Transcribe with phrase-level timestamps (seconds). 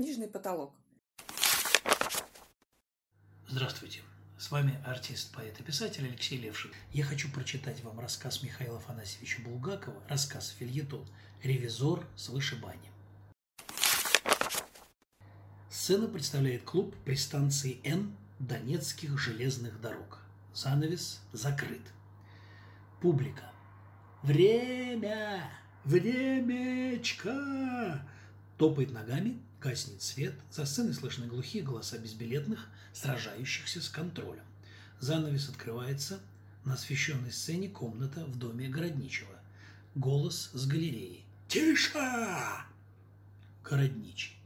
[0.00, 0.72] книжный потолок.
[3.46, 4.00] Здравствуйте.
[4.38, 6.70] С вами артист, поэт и писатель Алексей Левшин.
[6.90, 11.06] Я хочу прочитать вам рассказ Михаила Афанасьевича Булгакова, рассказ «Фильетон.
[11.42, 12.94] Ревизор с вышибанием».
[15.68, 20.20] Сцена представляет клуб при станции Н Донецких железных дорог.
[20.54, 21.82] Занавес закрыт.
[23.02, 23.52] Публика.
[24.22, 25.50] Время!
[25.84, 27.36] Времечко!
[28.56, 34.44] Топает ногами, гаснет свет, за сценой слышны глухие голоса безбилетных, сражающихся с контролем.
[35.00, 36.20] Занавес открывается,
[36.64, 39.34] на освещенной сцене комната в доме Городничего.
[39.94, 41.24] Голос с галереи.
[41.48, 41.98] «Тише!»
[43.64, 44.39] Городничий.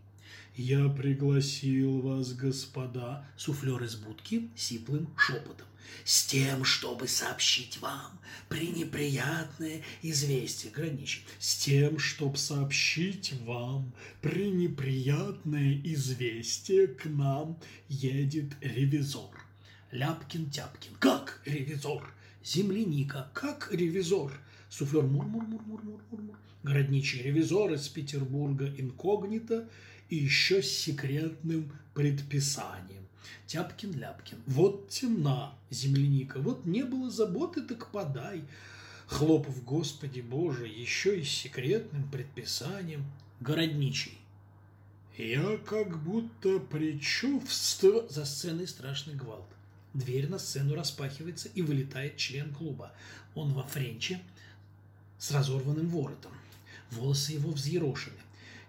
[0.56, 5.66] «Я пригласил вас, господа», суфлер из будки сиплым шепотом,
[6.04, 16.86] «с тем, чтобы сообщить вам пренеприятное известие, граничит, с тем, чтобы сообщить вам пренеприятное известие,
[16.86, 19.34] к нам едет ревизор».
[19.90, 20.92] Ляпкин-тяпкин.
[21.00, 23.28] «Как ревизор?» Земляника.
[23.34, 24.32] «Как ревизор?»
[24.70, 26.36] Суфлер мур-мур-мур-мур-мур-мур.
[26.62, 29.68] Городничий ревизор из Петербурга инкогнито–
[30.08, 33.04] и еще с секретным предписанием.
[33.46, 34.38] Тяпкин-ляпкин.
[34.46, 38.44] Вот темна земляника, вот не было заботы, так подай.
[39.06, 43.04] Хлопов, Господи Боже, еще и с секретным предписанием.
[43.40, 44.18] Городничий.
[45.16, 48.08] Я как будто предчувствую...
[48.08, 49.46] За сценой страшный гвалт.
[49.92, 52.92] Дверь на сцену распахивается, и вылетает член клуба.
[53.34, 54.20] Он во френче
[55.18, 56.32] с разорванным воротом.
[56.90, 58.16] Волосы его взъерошены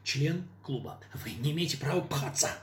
[0.05, 1.01] член клуба.
[1.13, 2.57] Вы не имеете права пхаться.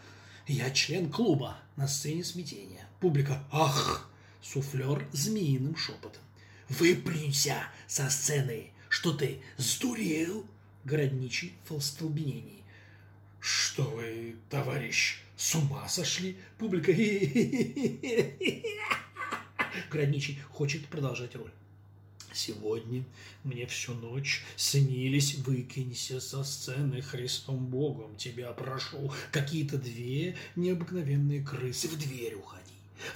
[0.46, 1.58] Я член клуба.
[1.76, 2.86] На сцене смятения.
[3.00, 3.44] Публика.
[3.50, 4.08] Ах!
[4.40, 6.22] Суфлер змеиным шепотом.
[6.68, 8.70] Выплюнься со сцены.
[8.88, 10.46] Что ты, сдурел?
[10.84, 12.64] Городничий в столбенении.
[13.40, 16.36] Что вы, товарищ, с ума сошли?
[16.58, 16.92] Публика.
[19.90, 21.52] Городничий хочет продолжать роль.
[22.34, 23.04] Сегодня
[23.44, 29.12] мне всю ночь снились, выкинься со сцены Христом Богом, тебя прошу.
[29.30, 32.62] Какие-то две необыкновенные крысы в дверь уходи.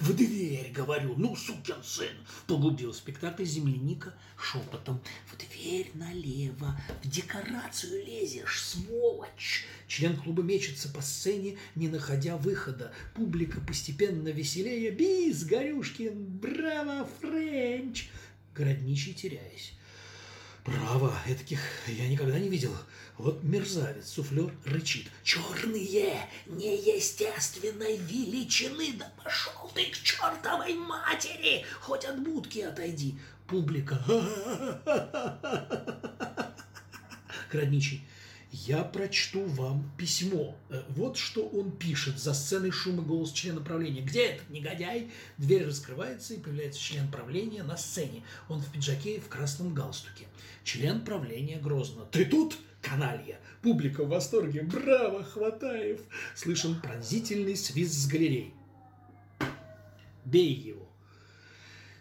[0.01, 2.13] В дверь, говорю, ну, сукин сын,
[2.45, 5.01] погубил спектакль земляника шепотом.
[5.31, 9.65] В дверь налево, в декорацию лезешь, сволочь.
[9.87, 12.91] Член клуба мечется по сцене, не находя выхода.
[13.15, 14.91] Публика постепенно веселее.
[14.91, 18.09] Бис, Горюшкин, браво, Френч
[18.57, 19.73] городничий теряясь.
[20.63, 22.75] Право, этих я никогда не видел.
[23.17, 25.09] Вот мерзавец, суфлер рычит.
[25.23, 33.17] Черные, неестественной величины, да пошел ты к чертовой матери, хоть от будки отойди.
[33.47, 34.03] Публика.
[37.51, 38.05] Городничий.
[38.51, 40.55] Я прочту вам письмо.
[40.69, 42.17] Э, вот что он пишет.
[42.17, 44.01] За сценой шум голос члена правления.
[44.01, 45.11] Где этот негодяй?
[45.37, 48.23] Дверь раскрывается, и появляется член правления на сцене.
[48.47, 50.27] Он в пиджаке и в красном галстуке.
[50.63, 52.05] Член правления грозно.
[52.05, 52.57] Ты тут?
[52.81, 53.39] Каналья.
[53.61, 54.61] Публика в восторге.
[54.61, 55.99] Браво, Хватаев.
[56.35, 58.53] Слышен пронзительный свист с галерей.
[60.23, 60.87] Бей его.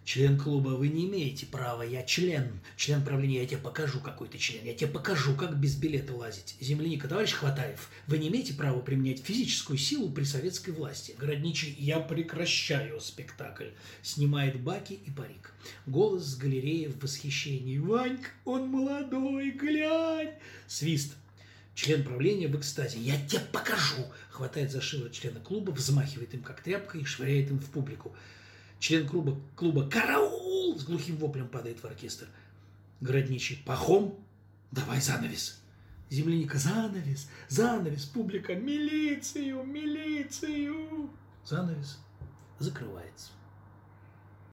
[0.07, 2.61] Член клуба, вы не имеете права, я член.
[2.77, 4.65] Член правления, я тебе покажу, какой ты член.
[4.65, 6.55] Я тебе покажу, как без билета лазить.
[6.61, 11.17] Земляника, товарищ Хватаев, вы не имеете права применять физическую силу при советской власти.
[11.19, 13.71] Городничий, я прекращаю спектакль.
[14.01, 15.53] Снимает баки и парик.
[15.87, 17.79] Голос с галереи в восхищении.
[17.79, 20.35] Ванька, он молодой, глянь.
[20.69, 21.15] Свист.
[21.75, 23.01] Член правления в экстазе.
[23.01, 24.07] Я тебе покажу.
[24.31, 28.15] Хватает за шиворот члена клуба, взмахивает им как тряпкой и швыряет им в публику.
[28.79, 32.29] Член клуба, клуба «Караул!» с глухим воплем падает в оркестр.
[33.01, 34.19] Городничий «Пахом!
[34.71, 35.61] Давай занавес!»
[36.11, 37.29] Земляника «Занавес!
[37.49, 38.05] Занавес!
[38.05, 38.55] Публика!
[38.55, 39.65] Милицию!
[39.65, 41.11] Милицию!»
[41.45, 41.99] Занавес
[42.59, 43.31] закрывается.